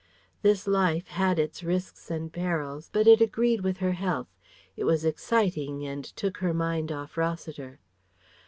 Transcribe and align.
This 0.41 0.65
life 0.65 1.09
had 1.09 1.37
its 1.37 1.61
risks 1.61 2.09
and 2.09 2.33
perils, 2.33 2.89
but 2.91 3.05
it 3.05 3.21
agreed 3.21 3.61
with 3.61 3.77
her 3.77 3.91
health. 3.91 4.33
It 4.75 4.85
was 4.85 5.05
exciting 5.05 5.85
and 5.85 6.03
took 6.03 6.37
her 6.37 6.55
mind 6.55 6.91
off 6.91 7.17
Rossiter. 7.17 7.79